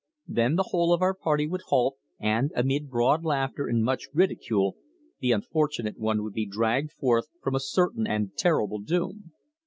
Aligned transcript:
Then 0.27 0.55
the 0.55 0.69
whole 0.69 0.93
of 0.93 1.03
our 1.03 1.13
party 1.13 1.45
would 1.45 1.61
halt 1.67 1.97
and, 2.19 2.51
amid 2.55 2.89
broad 2.89 3.23
laughter 3.23 3.67
and 3.67 3.83
much 3.83 4.07
ridicule, 4.15 4.75
the 5.19 5.31
unfortunate 5.31 5.99
one 5.99 6.23
would 6.23 6.33
be 6.33 6.47
dragged 6.47 6.91
forth 6.93 7.25
from 7.43 7.53
a 7.53 7.59
certain 7.59 8.07
and 8.07 8.35
terrible 8.35 8.79
doom. 8.79 9.31